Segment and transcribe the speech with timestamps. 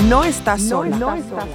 [0.00, 0.96] No estás sola.
[0.96, 1.46] No estás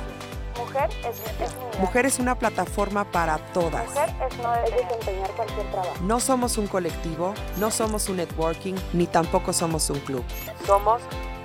[0.58, 1.79] Mujer es.
[1.79, 3.88] Mujer es una plataforma para todas.
[3.88, 5.95] Mujer es no es desempeñar cualquier trabajo.
[6.03, 10.23] No somos un colectivo, no somos un networking, ni tampoco somos un club.
[10.68, 11.02] Somos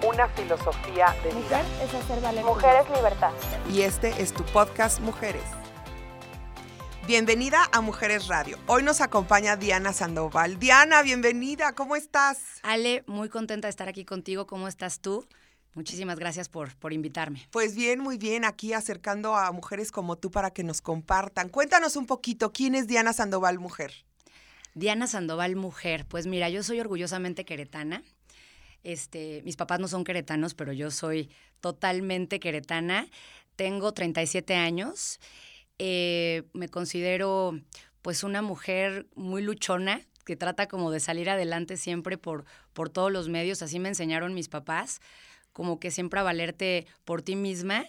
[0.06, 1.62] una filosofía de vida.
[1.82, 2.44] es hacer valer.
[2.44, 3.30] Mujer es libertad.
[3.72, 5.44] Y este es tu podcast Mujeres.
[7.06, 8.58] Bienvenida a Mujeres Radio.
[8.66, 10.58] Hoy nos acompaña Diana Sandoval.
[10.58, 12.38] Diana, bienvenida, ¿cómo estás?
[12.62, 14.46] Ale, muy contenta de estar aquí contigo.
[14.46, 15.26] ¿Cómo estás tú?
[15.74, 17.46] Muchísimas gracias por, por invitarme.
[17.50, 21.48] Pues bien, muy bien, aquí acercando a mujeres como tú para que nos compartan.
[21.48, 23.92] Cuéntanos un poquito, ¿quién es Diana Sandoval, mujer?
[24.74, 26.06] Diana Sandoval, mujer.
[26.06, 28.02] Pues mira, yo soy orgullosamente queretana.
[28.84, 33.06] Este, mis papás no son queretanos, pero yo soy totalmente queretana.
[33.56, 35.20] Tengo 37 años.
[35.78, 37.58] Eh, me considero
[38.02, 43.12] pues una mujer muy luchona que trata como de salir adelante siempre por, por todos
[43.12, 43.62] los medios.
[43.62, 45.00] Así me enseñaron mis papás,
[45.52, 47.86] como que siempre a valerte por ti misma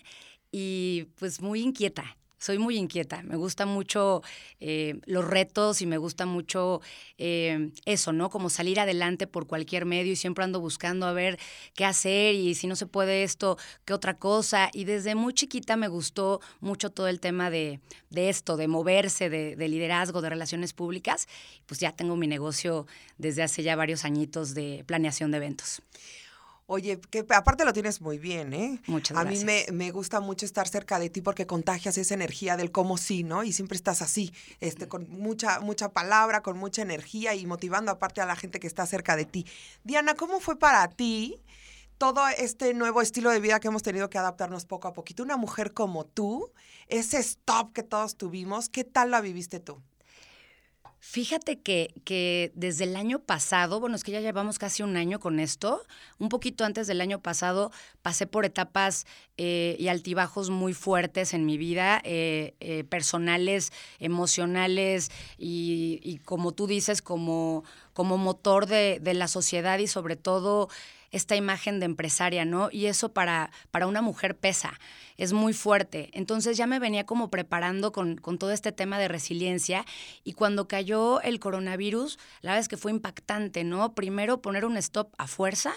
[0.52, 4.22] y pues muy inquieta soy muy inquieta, me gusta mucho
[4.60, 6.82] eh, los retos y me gusta mucho
[7.18, 8.30] eh, eso, ¿no?
[8.30, 11.40] Como salir adelante por cualquier medio y siempre ando buscando a ver
[11.74, 14.70] qué hacer y si no se puede esto, qué otra cosa.
[14.74, 19.30] Y desde muy chiquita me gustó mucho todo el tema de, de esto, de moverse,
[19.30, 21.30] de, de liderazgo, de relaciones públicas.
[21.66, 25.82] Pues ya tengo mi negocio desde hace ya varios añitos de planeación de eventos.
[26.66, 28.82] Oye, que aparte lo tienes muy bien, ¿eh?
[28.88, 29.44] Muchas A gracias.
[29.44, 32.98] mí me, me gusta mucho estar cerca de ti porque contagias esa energía del cómo
[32.98, 33.44] sí, ¿no?
[33.44, 38.22] Y siempre estás así, este, con mucha, mucha palabra, con mucha energía y motivando aparte
[38.22, 39.46] a la gente que está cerca de ti.
[39.84, 41.42] Diana, ¿cómo fue para ti
[41.98, 45.22] todo este nuevo estilo de vida que hemos tenido que adaptarnos poco a poquito?
[45.22, 46.52] Una mujer como tú,
[46.88, 49.82] ese stop que todos tuvimos, ¿qué tal la viviste tú?
[51.06, 55.20] Fíjate que, que, desde el año pasado, bueno, es que ya llevamos casi un año
[55.20, 55.84] con esto,
[56.18, 61.46] un poquito antes del año pasado pasé por etapas eh, y altibajos muy fuertes en
[61.46, 69.00] mi vida, eh, eh, personales, emocionales y, y, como tú dices, como, como motor de,
[69.02, 70.70] de la sociedad y sobre todo
[71.14, 72.70] esta imagen de empresaria, ¿no?
[72.72, 74.80] Y eso para, para una mujer pesa,
[75.16, 76.10] es muy fuerte.
[76.12, 79.86] Entonces ya me venía como preparando con, con, todo este tema de resiliencia
[80.24, 83.94] y cuando cayó el coronavirus, la verdad es que fue impactante, ¿no?
[83.94, 85.74] Primero poner un stop a fuerza,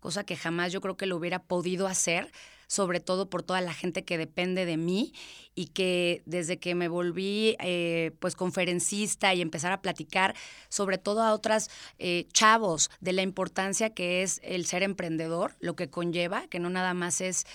[0.00, 2.32] cosa que jamás yo creo que lo hubiera podido hacer
[2.68, 5.12] sobre todo por toda la gente que depende de mí
[5.54, 10.36] y que desde que me volví eh, pues conferencista y empezar a platicar
[10.68, 15.74] sobre todo a otras eh, chavos de la importancia que es el ser emprendedor, lo
[15.74, 17.46] que conlleva, que no nada más es,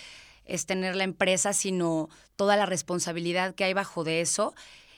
[0.46, 4.56] es tener la empresa, sino toda la responsabilidad que hay bajo de eso.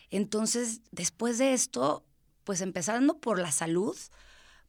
[0.09, 2.05] Entonces, después de esto,
[2.45, 3.97] pues empezando por la salud,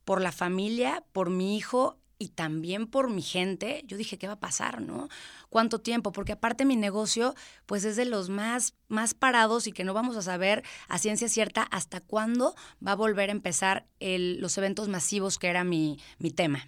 [0.04, 4.34] por la familia, por mi hijo y también por mi gente, yo dije, ¿qué va
[4.34, 5.08] a pasar, no?
[5.50, 6.12] ¿Cuánto tiempo?
[6.12, 7.34] Porque aparte mi negocio,
[7.66, 11.28] pues es de los más, más parados y que no vamos a saber a ciencia
[11.28, 12.54] cierta hasta cuándo
[12.84, 16.66] va a volver a empezar el, los eventos masivos que era mi, mi tema.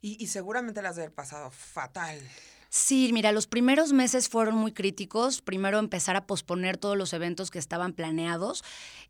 [0.00, 2.20] Y, y seguramente las de haber pasado fatal.
[2.76, 5.42] Sí, mira, los primeros meses fueron muy críticos.
[5.42, 8.64] Primero empezar a posponer todos los eventos que estaban planeados.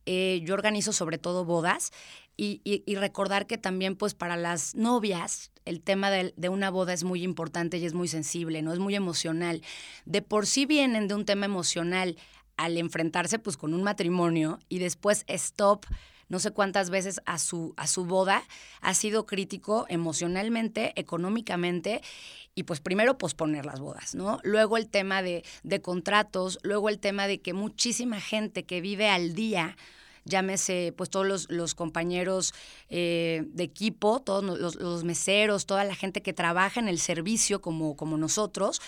[0.05, 1.91] Eh, yo organizo sobre todo bodas
[2.37, 6.71] y, y, y, recordar que también pues para las novias el tema de, de, una
[6.71, 8.73] boda es muy importante y es muy sensible, ¿no?
[8.73, 9.63] Es muy emocional.
[10.05, 12.17] De por sí vienen de un tema emocional
[12.57, 15.87] al enfrentarse pues con un matrimonio y después stop
[16.29, 18.43] no sé cuántas veces a su, a su boda,
[18.81, 22.01] ha sido crítico emocionalmente, económicamente,
[22.55, 24.41] y pues primero posponer las bodas, ¿no?
[24.43, 29.09] Luego el tema de, de contratos, luego el tema de que muchísima gente que vive
[29.09, 29.77] al día,
[30.25, 32.55] llámese pues todos los, los compañeros
[32.89, 37.61] eh, de equipo, todos los, los, meseros, toda la gente que trabaja en el servicio
[37.61, 38.81] como, como nosotros,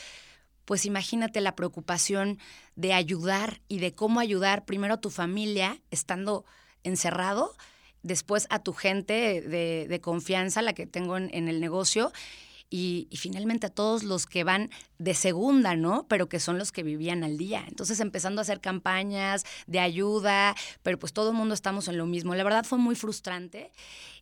[0.64, 2.38] pues imagínate la preocupación
[2.74, 6.44] de ayudar y de cómo ayudar primero a tu familia estando
[6.82, 7.54] encerrado,
[8.02, 12.12] después a tu gente de, de confianza, la que tengo en, en el negocio,
[12.70, 16.06] y, y, finalmente a todos los que van de segunda, ¿no?
[16.08, 17.64] Pero que son los que vivían al día.
[17.68, 22.06] Entonces empezando a hacer campañas de ayuda, pero pues todo el mundo estamos en lo
[22.06, 22.34] mismo.
[22.34, 23.72] La verdad fue muy frustrante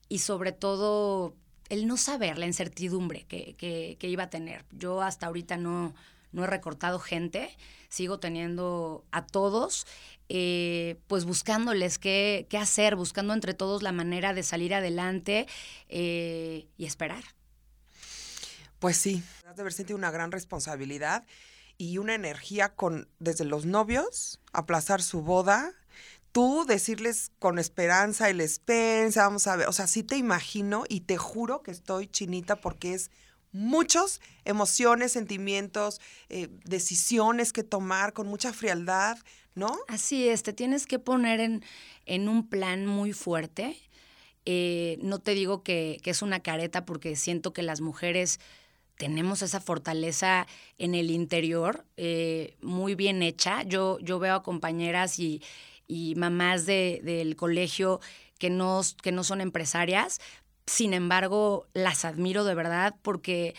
[0.08, 1.34] y sobre todo
[1.68, 4.64] el no saber, la incertidumbre que, que, que iba a tener.
[4.72, 5.94] Yo hasta ahorita no,
[6.32, 7.56] no he recortado gente,
[7.88, 9.86] sigo teniendo a todos,
[10.28, 15.46] eh, pues buscándoles qué, qué, hacer, buscando entre todos la manera de salir adelante
[15.88, 17.24] eh, y esperar.
[18.78, 21.24] Pues sí, has de haber sentido una gran responsabilidad
[21.78, 25.72] y una energía con desde los novios, aplazar su boda,
[26.32, 28.60] tú decirles con esperanza y les
[29.14, 32.94] vamos a ver, o sea, sí te imagino y te juro que estoy chinita porque
[32.94, 33.10] es
[33.52, 39.16] muchos emociones, sentimientos, eh, decisiones que tomar con mucha frialdad,
[39.54, 39.78] ¿no?
[39.86, 41.64] Así es, te tienes que poner en,
[42.04, 43.76] en un plan muy fuerte.
[44.44, 48.40] Eh, no te digo que, que es una careta porque siento que las mujeres
[48.96, 50.46] tenemos esa fortaleza
[50.78, 53.62] en el interior eh, muy bien hecha.
[53.62, 55.42] Yo, yo veo a compañeras y,
[55.86, 58.00] y mamás de, del colegio
[58.38, 60.20] que no, que no son empresarias,
[60.66, 63.54] sin embargo, las admiro de verdad porque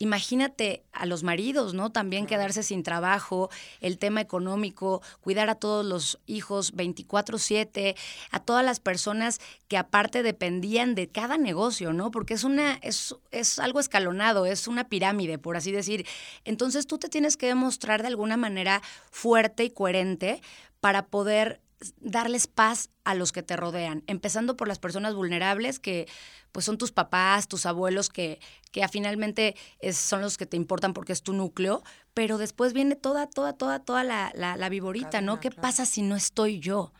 [0.00, 1.92] imagínate a los maridos, ¿no?
[1.92, 3.50] También quedarse sin trabajo,
[3.80, 7.94] el tema económico, cuidar a todos los hijos 24/7,
[8.30, 12.10] a todas las personas que aparte dependían de cada negocio, ¿no?
[12.10, 16.06] Porque es una es, es algo escalonado, es una pirámide, por así decir.
[16.44, 18.80] Entonces tú te tienes que demostrar de alguna manera
[19.10, 20.40] fuerte y coherente
[20.80, 21.60] para poder
[22.00, 26.08] darles paz a los que te rodean, empezando por las personas vulnerables que
[26.52, 28.40] pues son tus papás, tus abuelos que,
[28.72, 31.82] que finalmente es, son los que te importan porque es tu núcleo,
[32.12, 35.40] pero después viene toda, toda, toda, toda la, la, la viborita, ¿no?
[35.40, 36.92] ¿Qué pasa si no estoy yo?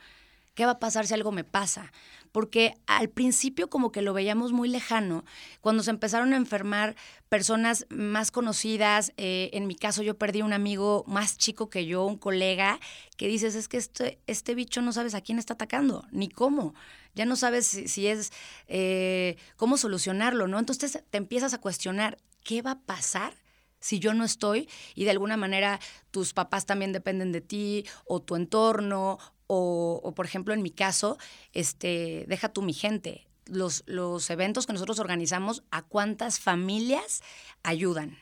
[0.55, 1.93] ¿Qué va a pasar si algo me pasa?
[2.33, 5.25] Porque al principio como que lo veíamos muy lejano,
[5.61, 6.97] cuando se empezaron a enfermar
[7.29, 12.05] personas más conocidas, eh, en mi caso yo perdí un amigo más chico que yo,
[12.05, 12.81] un colega,
[13.17, 16.75] que dices, es que este, este bicho no sabes a quién está atacando, ni cómo,
[17.15, 18.33] ya no sabes si, es,
[18.69, 20.59] eh, cómo solucionarlo, ¿no?
[20.59, 23.35] Entonces te empiezas a cuestionar, ¿qué va a pasar?
[23.81, 25.81] si yo no estoy y de alguna manera
[26.11, 29.19] tus papás también dependen de ti o tu entorno
[29.53, 31.19] o, por ejemplo, en mi caso,
[31.53, 33.27] este, deja tú mi gente.
[33.47, 37.21] Los, los eventos que nosotros organizamos, ¿a cuántas familias
[37.65, 38.17] ayudan?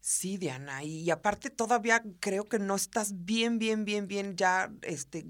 [0.00, 5.24] Sí, Diana, y aparte todavía creo que no estás bien, bien, bien, bien ya este,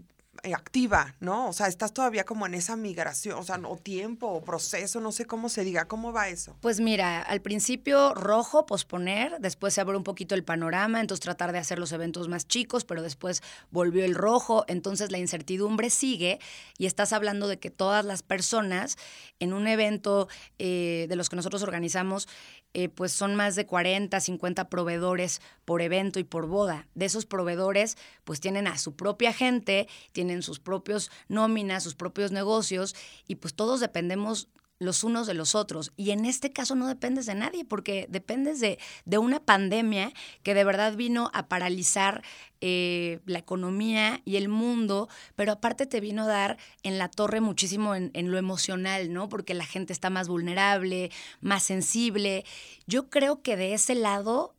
[0.52, 1.48] activa, ¿no?
[1.48, 5.12] O sea, estás todavía como en esa migración, o sea, o tiempo, o proceso, no
[5.12, 6.56] sé cómo se diga, ¿cómo va eso?
[6.60, 11.52] Pues mira, al principio rojo, posponer, después se abrió un poquito el panorama, entonces tratar
[11.52, 16.40] de hacer los eventos más chicos, pero después volvió el rojo, entonces la incertidumbre sigue
[16.78, 18.96] y estás hablando de que todas las personas
[19.40, 22.28] en un evento eh, de los que nosotros organizamos
[22.76, 26.88] eh, pues son más de 40, 50 proveedores por evento y por boda.
[26.96, 32.32] De esos proveedores, pues tienen a su propia gente, tienen sus propios nóminas, sus propios
[32.32, 32.94] negocios,
[33.26, 34.48] y pues todos dependemos
[34.78, 35.92] los unos de los otros.
[35.96, 40.54] Y en este caso no dependes de nadie, porque dependes de, de una pandemia que
[40.54, 42.22] de verdad vino a paralizar
[42.60, 47.40] eh, la economía y el mundo, pero aparte te vino a dar en la torre
[47.40, 49.28] muchísimo en, en lo emocional, ¿no?
[49.28, 51.10] Porque la gente está más vulnerable,
[51.40, 52.44] más sensible.
[52.86, 54.54] Yo creo que de ese lado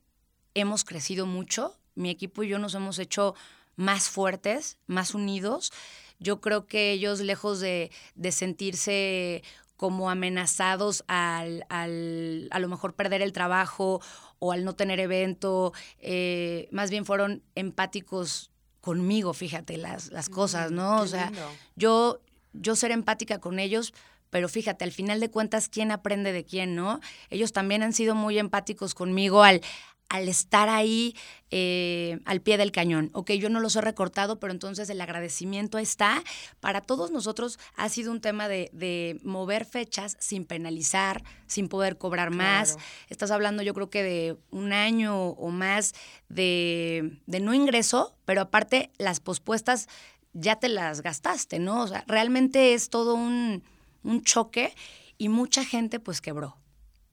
[0.54, 1.78] hemos crecido mucho.
[1.96, 3.36] Mi equipo y yo nos hemos hecho
[3.76, 5.72] más fuertes, más unidos.
[6.20, 9.44] Yo creo que ellos, lejos de, de sentirse
[9.78, 14.02] como amenazados al, al, a lo mejor perder el trabajo
[14.40, 20.72] o al no tener evento, eh, más bien fueron empáticos conmigo, fíjate, las, las cosas,
[20.72, 21.02] ¿no?
[21.02, 21.32] o sea,
[21.76, 22.22] yo,
[22.54, 23.94] yo ser empática con ellos,
[24.30, 27.00] pero fíjate, al final de cuentas, ¿quién aprende de quién, no?
[27.30, 29.62] Ellos también han sido muy empáticos conmigo al,
[30.10, 31.16] al estar ahí
[31.52, 33.10] eh, al pie del cañón.
[33.14, 36.24] Ok, yo no los he recortado, pero entonces el agradecimiento está.
[36.60, 42.32] Para todos nosotros ha sido un tema de, mover fechas sin penalizar, sin poder cobrar
[42.32, 42.78] más.
[43.10, 45.94] Estás hablando yo creo que de un año o más
[46.30, 49.88] de, de no ingreso, pero aparte las pospuestas
[50.34, 51.84] ya te las gastaste, ¿no?
[51.84, 53.64] O sea, realmente es todo un,
[54.04, 54.76] un choque
[55.18, 56.58] y mucha gente pues quebró.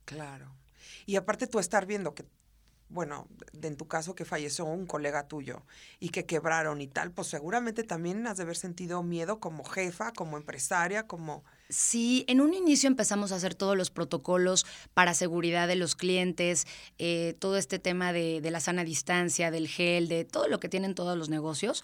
[0.05, 0.53] Claro.
[1.07, 2.25] Y aparte tú estar viendo que
[2.93, 3.27] bueno,
[3.63, 5.63] en tu caso que falleció un colega tuyo
[5.99, 10.13] y que quebraron y tal, pues seguramente también has de haber sentido miedo como jefa,
[10.13, 11.45] como empresaria, como...
[11.71, 16.67] Sí, en un inicio empezamos a hacer todos los protocolos para seguridad de los clientes,
[16.99, 20.69] eh, todo este tema de, de la sana distancia, del gel, de todo lo que
[20.69, 21.83] tienen todos los negocios,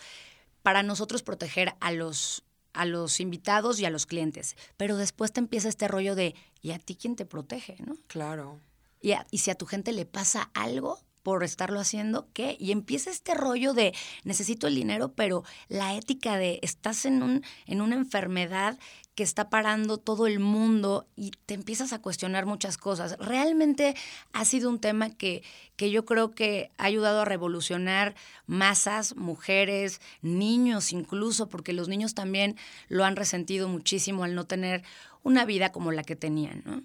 [0.63, 4.57] para nosotros proteger a los a los invitados y a los clientes.
[4.77, 7.77] Pero después te empieza este rollo de, ¿y a ti quién te protege?
[7.85, 7.97] ¿no?
[8.07, 8.61] Claro.
[9.01, 12.57] Y, si a tu gente le pasa algo por estarlo haciendo, ¿qué?
[12.59, 17.43] Y empieza este rollo de necesito el dinero, pero la ética de estás en, un,
[17.67, 18.79] en una enfermedad
[19.19, 23.19] que está parando todo el mundo y te empiezas a cuestionar muchas cosas.
[23.19, 23.97] Realmente
[24.33, 25.43] ha sido un tema que,
[25.75, 28.15] que yo creo que ha ayudado a revolucionar
[28.47, 34.85] masas, mujeres, niños incluso, porque los niños también lo han resentido muchísimo al no tener
[35.25, 36.83] una vida como la que tenían, ¿no?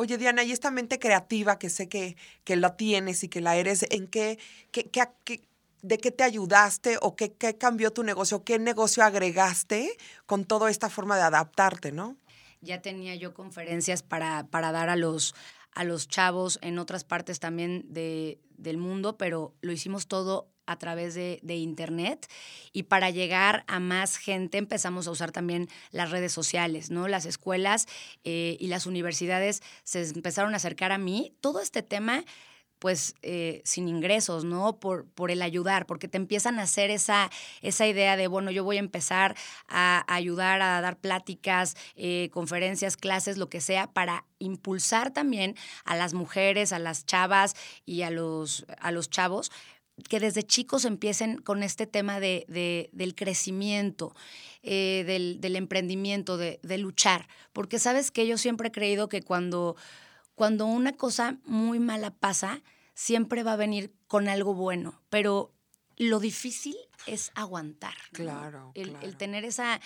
[0.00, 3.56] Oye, Diana, y esta mente creativa que sé que, que la tienes y que la
[3.56, 4.38] eres, ¿en qué,
[4.72, 5.42] qué, qué,
[5.82, 8.42] de qué te ayudaste o qué, qué cambió tu negocio?
[8.42, 12.16] ¿Qué negocio agregaste con toda esta forma de adaptarte, no?
[12.62, 15.34] Ya tenía yo conferencias para, para dar a los,
[15.74, 20.76] a los chavos en otras partes también de, del mundo, pero lo hicimos todo a
[20.78, 22.28] través de, Internet
[22.72, 27.08] y para llegar a más gente empezamos a usar también las redes sociales, ¿no?
[27.08, 27.86] Las escuelas
[28.24, 31.34] eh, y las universidades se empezaron a acercar a mí.
[31.40, 32.24] Todo este tema
[32.80, 34.80] pues eh, sin ingresos, ¿no?
[34.80, 38.64] Por, por el ayudar, porque te empiezan a hacer esa, esa idea de, bueno, yo
[38.64, 39.36] voy a empezar
[39.68, 45.94] a ayudar a dar pláticas, eh, conferencias, clases, lo que sea, para impulsar también a
[45.94, 49.52] las mujeres, a las chavas y a los, a los chavos
[50.08, 54.14] que desde chicos empiecen con este tema de, del crecimiento,
[54.62, 55.04] eh,
[55.40, 57.28] del, emprendimiento, de, luchar.
[57.52, 59.76] Porque sabes que yo siempre he creído que cuando,
[60.34, 62.62] cuando una cosa muy mala pasa,
[62.94, 65.00] siempre va a venir con algo bueno.
[65.10, 65.52] Pero
[65.96, 66.76] lo difícil
[67.06, 67.94] es aguantar.
[68.12, 68.72] Claro.
[68.74, 69.80] El, el, tener esa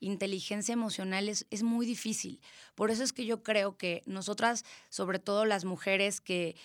[0.00, 2.40] inteligencia emocional es, es muy difícil.
[2.74, 6.56] Por eso es que yo creo que nosotras, sobre todo las mujeres que,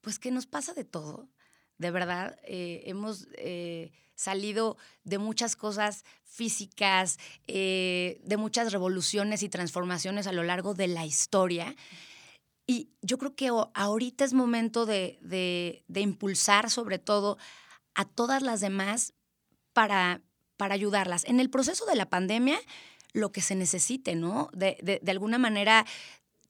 [0.00, 1.28] pues que nos pasa de todo,
[1.78, 9.48] de verdad, eh, hemos eh, salido de muchas cosas físicas, eh, de muchas revoluciones y
[9.48, 11.76] transformaciones a lo largo de la historia.
[12.66, 17.38] Y yo creo que ahorita es momento de, de, impulsar sobre todo
[17.94, 19.12] a todas las demás
[19.72, 20.22] para,
[20.56, 21.24] para ayudarlas.
[21.24, 22.58] En el proceso de la pandemia,
[23.12, 24.50] lo que se necesite, ¿no?
[24.52, 25.86] De, de alguna manera,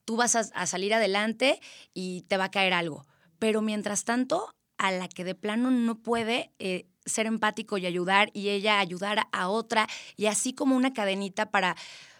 [0.05, 1.59] tú vas a, a salir adelante
[1.93, 3.05] y te va a caer algo.
[3.37, 8.29] Pero mientras tanto, a la que de plano no puede eh, ser empático y ayudar
[8.33, 11.75] y ella ayudar a otra y así como una cadenita para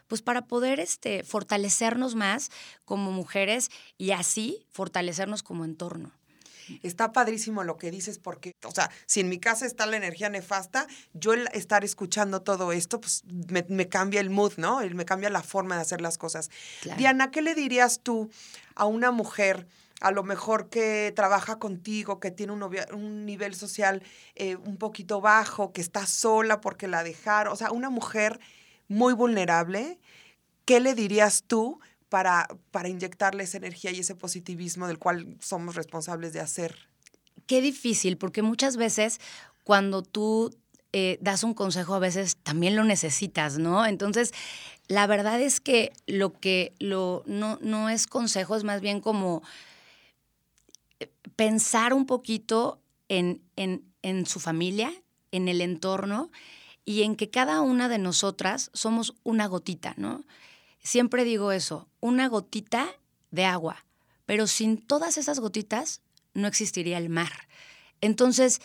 [0.07, 2.49] pues para poder este, fortalecernos más
[2.85, 6.13] como mujeres y así fortalecernos como entorno.
[6.83, 10.29] Está padrísimo lo que dices porque, o sea, si en mi casa está la energía
[10.29, 14.79] nefasta, yo el estar escuchando todo esto, pues me, cambia el mood, ¿no?
[14.93, 16.49] Me cambia la forma de hacer las cosas.
[16.97, 18.29] Diana, ¿qué le dirías tú
[18.75, 19.67] a una mujer?
[19.99, 22.63] A lo mejor que trabaja contigo, que tiene un,
[22.93, 24.03] un nivel social
[24.35, 28.39] eh, un poquito bajo, que está sola porque la dejaron, o sea, una mujer
[28.87, 29.99] muy vulnerable,
[30.65, 35.75] ¿qué le dirías tú para, para inyectarle esa energía y ese positivismo del cual somos
[35.75, 36.75] responsables de hacer?
[37.47, 39.19] Qué difícil, porque muchas veces
[39.63, 40.55] cuando tú
[40.93, 43.85] eh, das un consejo, a veces también lo necesitas, ¿no?
[43.85, 44.31] Entonces,
[44.87, 49.43] la verdad es que lo que lo, no, no es consejo, es más bien como
[51.37, 54.91] pensar un poquito en, en, su familia,
[55.31, 56.29] en el entorno
[56.83, 60.25] y en que cada una de nosotras somos una gotita, ¿no?
[60.81, 62.89] Siempre digo eso, una gotita
[63.31, 63.85] de agua,
[64.25, 66.01] pero sin todas esas gotitas
[66.33, 67.47] no existiría el mar.
[68.01, 68.61] Entonces,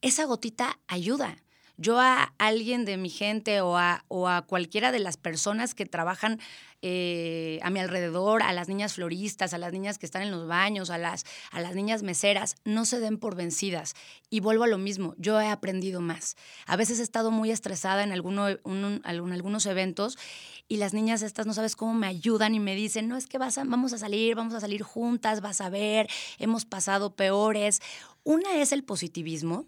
[0.00, 1.42] esa gotita ayuda
[1.78, 5.86] yo a alguien de mi gente o a, o a cualquiera de las personas que
[5.86, 6.40] trabajan
[6.82, 10.46] eh, a mi alrededor, a las niñas floristas, a las niñas que están en los
[10.46, 13.94] baños, a las, a las niñas meseras, no se den por vencidas.
[14.28, 16.36] Y vuelvo a lo mismo, yo he aprendido más.
[16.66, 20.18] A veces he estado muy estresada en, alguno, en algunos eventos
[20.66, 23.38] y las niñas estas no sabes cómo me ayudan y me dicen, no es que
[23.38, 26.08] vas vamos a salir, vamos a salir juntas, vas a ver,
[26.38, 27.80] hemos pasado peores.
[28.24, 29.66] Una es el positivismo,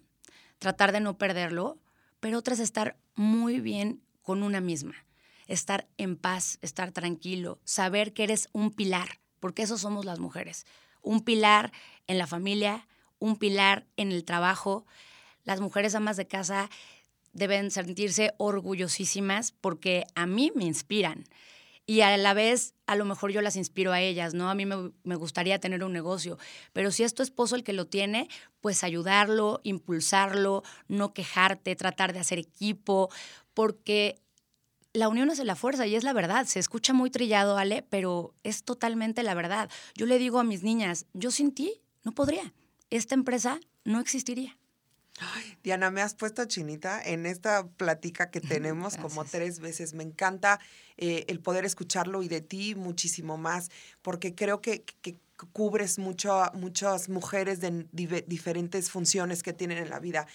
[0.59, 1.79] tratar de no perderlo
[2.21, 4.95] pero otra es estar muy bien con una misma,
[5.47, 10.67] estar en paz, estar tranquilo, saber que eres un pilar, porque eso somos las mujeres,
[11.03, 11.73] un pilar
[12.07, 12.87] en la familia,
[13.19, 14.87] un pilar en el trabajo.
[15.45, 16.71] Las mujeres amas de casa
[17.33, 21.25] deben sentirse orgullosísimas porque a mí me inspiran
[21.91, 24.49] y a la vez a lo mejor yo las inspiro a ellas, ¿no?
[24.49, 26.39] A mí me, gustaría tener un negocio,
[26.73, 28.29] pero si es tu esposo el que lo tiene,
[28.61, 33.11] pues ayudarlo, impulsarlo, no quejarte, tratar de hacer equipo,
[33.55, 34.21] porque
[34.93, 36.47] la unión hace la fuerza y es la verdad.
[36.47, 39.69] Se escucha muy trillado, Ale, pero es totalmente la verdad.
[39.97, 42.55] Yo le digo a mis niñas, yo sin ti no podría.
[42.91, 44.60] Esta empresa no existiría.
[45.63, 49.95] Diana, me has puesto chinita en esta plática que tenemos como tres veces.
[49.95, 50.61] Me encanta
[50.97, 53.71] eh, el poder escucharlo y de ti muchísimo más,
[54.03, 54.85] porque creo que,
[55.53, 57.87] cubres mucho, muchas mujeres de
[58.27, 60.27] diferentes funciones que tienen en la vida.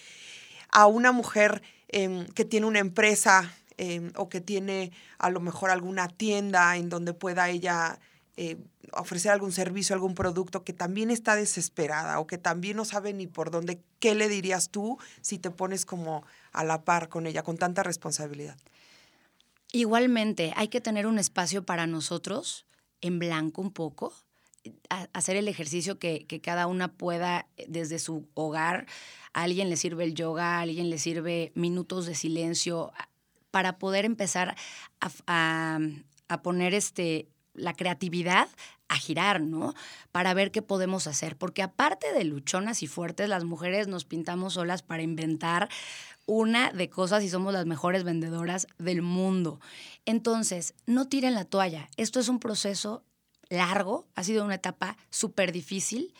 [0.70, 5.70] A una mujer em, que tiene una empresa em, o que tiene a lo mejor
[5.70, 8.00] alguna tienda en donde pueda ella
[8.38, 8.58] eh,
[8.92, 13.26] ofrecer algún servicio, algún producto que también está desesperada o que también no sabe ni
[13.26, 17.42] por dónde, ¿qué le dirías tú si te pones como a la par con ella,
[17.42, 18.58] con tanta responsabilidad?
[19.72, 22.66] Igualmente, hay que tener un espacio para nosotros,
[23.00, 24.12] en blanco un poco,
[25.14, 28.86] hacer el ejercicio que, cada una pueda desde su hogar.
[29.32, 32.92] A alguien le sirve el yoga, a alguien le sirve minutos de silencio
[33.50, 34.56] para poder empezar
[35.00, 35.78] a
[36.42, 38.48] poner este, la creatividad
[38.88, 39.74] a girar, ¿no?
[40.12, 41.36] Para ver qué podemos hacer.
[41.36, 45.68] Porque aparte de luchonas y fuertes, las mujeres nos pintamos solas para inventar
[46.26, 49.60] una de cosas y somos las mejores vendedoras del mundo.
[50.04, 51.88] Entonces, no tiren la toalla.
[51.96, 53.02] Esto es un proceso
[53.48, 56.14] largo, ha sido una etapa súper difícil.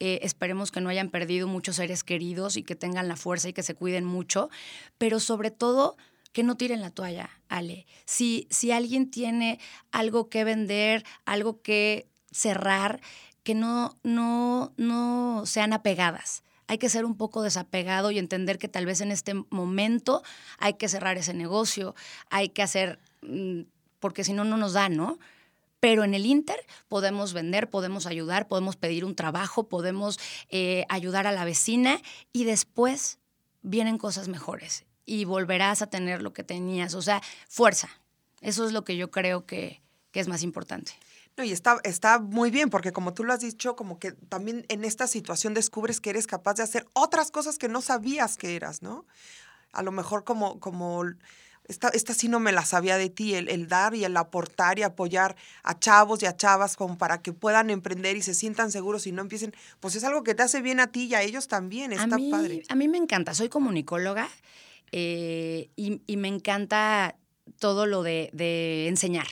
[0.00, 3.52] Eh, esperemos que no hayan perdido muchos seres queridos y que tengan la fuerza y
[3.52, 4.50] que se cuiden mucho,
[4.98, 5.96] pero sobre todo
[6.34, 7.86] que no tiren la toalla, Ale.
[8.06, 9.60] Si, si alguien tiene
[9.92, 13.00] algo que vender, algo que cerrar,
[13.44, 16.42] que no, no, no sean apegadas.
[16.66, 20.24] Hay que ser un poco desapegado y entender que tal vez en este momento
[20.58, 21.94] hay que cerrar ese negocio,
[22.30, 23.60] hay que hacer, mm,
[24.00, 25.20] porque si no, no nos da, ¿no?
[25.78, 31.28] Pero en el Inter podemos vender, podemos ayudar, podemos pedir un trabajo, podemos eh, ayudar
[31.28, 32.00] a la vecina
[32.32, 33.20] y después
[33.62, 36.94] vienen cosas mejores y volverás a tener lo que tenías.
[36.94, 37.88] O sea, fuerza.
[38.40, 39.82] Eso es lo que yo creo que,
[40.12, 40.92] es más importante.
[41.36, 44.64] No, y está, está muy bien, porque como tú lo has dicho, como que también
[44.68, 48.54] en esta situación descubres que eres capaz de hacer otras cosas que no sabías que
[48.54, 49.06] eras, ¿no?
[49.72, 51.02] A lo mejor como, como
[51.66, 54.78] esta, esta sí no me la sabía de ti, el, el, dar y el aportar
[54.78, 55.34] y apoyar
[55.64, 59.12] a chavos y a chavas como para que puedan emprender y se sientan seguros y
[59.12, 61.92] no empiecen, pues es algo que te hace bien a ti y a ellos también,
[61.92, 62.62] está padre.
[62.68, 64.28] A mí me encanta, soy comunicóloga
[64.96, 67.16] eh, y, me encanta
[67.58, 69.26] todo lo de, enseñar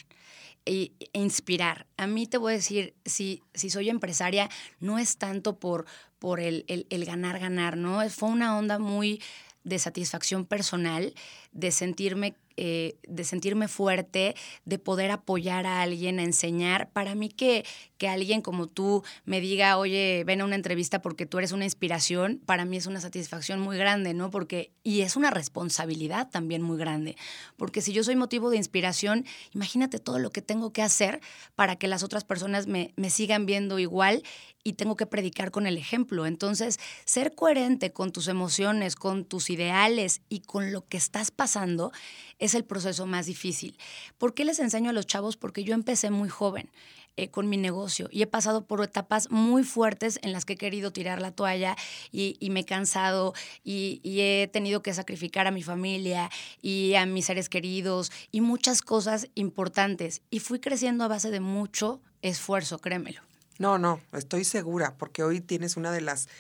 [0.67, 1.87] e, inspirar.
[1.97, 4.51] A mí te voy a decir, si, si soy empresaria,
[4.81, 5.87] no es tanto por,
[6.19, 8.11] por el, el, ganar, ganar, ¿no?
[8.11, 9.23] Fue una onda muy
[9.63, 11.15] de satisfacción personal,
[11.53, 16.89] de sentirme eh, de sentirme fuerte, de poder apoyar a alguien, a enseñar.
[16.91, 17.67] Para mí que,
[17.99, 21.65] que alguien como tú me diga, oye, ven a una entrevista porque tú eres una
[21.65, 24.31] inspiración, para mí es una satisfacción muy grande, ¿no?
[24.31, 27.17] Porque, y es una responsabilidad también muy grande,
[27.57, 31.21] porque si yo soy motivo de inspiración, imagínate todo lo que tengo que hacer
[31.57, 34.23] para que las otras personas me, me sigan viendo igual
[34.65, 36.27] y tengo que predicar con el ejemplo.
[36.27, 41.93] Entonces, ser coherente con tus emociones, con tus ideales y con lo que estás pasando
[42.39, 43.79] es el proceso más difícil.
[44.19, 45.37] ¿Por qué les enseño a los chavos?
[45.37, 46.71] Porque yo empecé muy joven.
[47.19, 50.57] Eh, con mi negocio y he pasado por etapas muy fuertes en las que he
[50.57, 51.77] querido tirar la toalla
[52.11, 56.31] y, me he cansado y, he tenido que sacrificar a mi familia
[56.63, 61.41] y a mis seres queridos y muchas cosas importantes y fui creciendo a base de
[61.41, 63.21] mucho esfuerzo, créemelo.
[63.59, 66.31] No, no, estoy segura porque hoy tienes una de las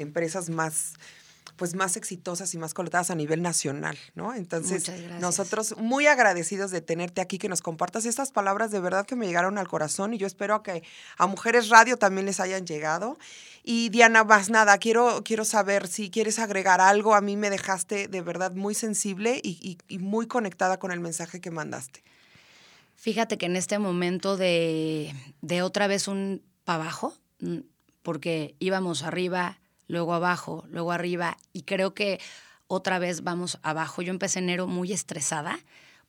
[0.00, 0.94] empresas más
[1.56, 4.34] pues más exitosas y más colocadas a nivel nacional, ¿no?
[4.34, 4.90] Entonces,
[5.20, 9.26] nosotros muy agradecidos de tenerte aquí, que nos compartas estas palabras de verdad que me
[9.26, 10.82] llegaron al corazón y yo espero que
[11.18, 13.18] a Mujeres Radio también les hayan llegado.
[13.64, 17.14] Y Diana, más nada, quiero, quiero saber si quieres agregar algo.
[17.14, 21.50] A mí me dejaste de verdad muy sensible y, muy conectada con el mensaje que
[21.50, 22.04] mandaste.
[22.94, 27.58] Fíjate que en este momento de, de otra vez un para abajo, mm,
[28.02, 32.20] porque íbamos arriba, luego abajo, luego arriba, y creo que
[32.68, 34.02] otra vez vamos abajo.
[34.02, 35.58] Yo empecé enero muy estresada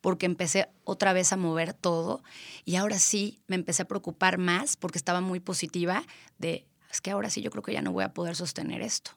[0.00, 2.22] porque empecé otra vez a mover todo
[2.64, 6.04] y ahora sí me empecé a preocupar más porque estaba muy positiva
[6.38, 9.12] de, es que ahora sí yo creo que ya no voy a poder sostener esto,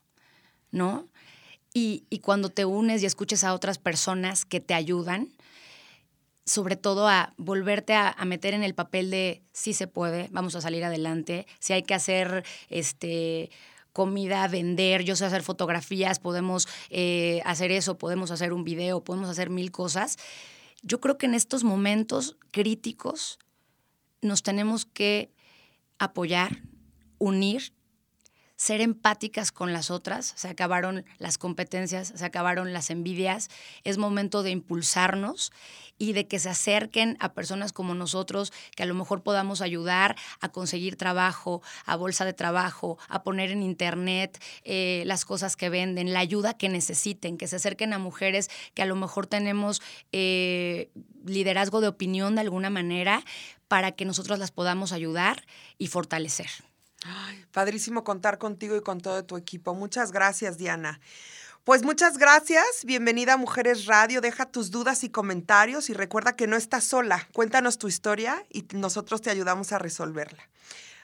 [0.72, 1.08] ¿no?
[1.74, 5.30] Y, y cuando te unes y escuches a otras personas que te ayudan,
[6.46, 10.56] sobre todo a volverte a, a, meter en el papel de sí se puede, vamos
[10.56, 13.52] a salir adelante, si hay que hacer este
[13.94, 19.30] comida, vender, yo sé hacer fotografías, podemos eh, hacer eso, podemos hacer un video, podemos
[19.30, 20.18] hacer mil cosas.
[20.82, 23.40] Yo creo que en estos momentos críticos
[24.22, 25.32] nos tenemos que
[26.00, 26.62] apoyar,
[27.18, 27.74] unir
[28.62, 33.50] ser empáticas con las otras, se acabaron las competencias, se acabaron las envidias,
[33.84, 35.52] es momento de impulsarnos
[35.98, 40.16] y de que se acerquen a personas como nosotros, que a lo mejor podamos ayudar
[40.42, 45.70] a conseguir trabajo, a bolsa de trabajo, a poner en internet eh, las cosas que
[45.70, 49.82] venden, la ayuda que necesiten, que se acerquen a mujeres que a lo mejor tenemos
[50.12, 50.92] eh,
[51.26, 53.24] liderazgo de opinión de alguna manera
[53.68, 55.48] para que nosotros las podamos ayudar
[55.80, 56.71] y fortalecer.
[57.06, 59.74] Ay, padrísimo contar contigo y con todo tu equipo.
[59.74, 61.00] Muchas gracias, Diana.
[61.64, 66.48] Pues muchas gracias, bienvenida a Mujeres Radio, deja tus dudas y comentarios y recuerda que
[66.48, 70.50] no estás sola, cuéntanos tu historia y nosotros te ayudamos a resolverla.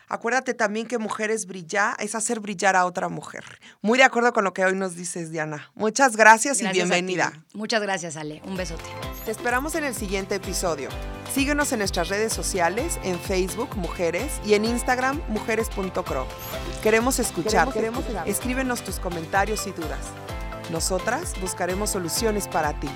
[0.09, 3.43] Acuérdate también que mujeres brillar es hacer brillar a otra mujer.
[3.81, 5.69] Muy de acuerdo con lo que hoy nos dices, Diana.
[5.75, 7.33] Muchas gracias, y bienvenida.
[7.53, 8.41] Muchas gracias, Ale.
[8.45, 8.85] Un besote.
[9.25, 10.89] Te esperamos en el siguiente episodio.
[11.33, 16.25] Síguenos en nuestras redes sociales, en Facebook Mujeres y en Instagram mujeres.cro.
[16.81, 17.73] Queremos escuchar.
[17.73, 20.07] Queremos, Escríbenos tus comentarios y dudas.
[20.71, 22.89] Nosotras buscaremos soluciones para ti.